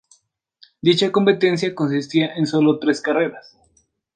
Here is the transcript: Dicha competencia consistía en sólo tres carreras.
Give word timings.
Dicha 0.81 1.11
competencia 1.11 1.75
consistía 1.75 2.33
en 2.33 2.47
sólo 2.47 2.79
tres 2.79 3.01
carreras. 3.01 3.55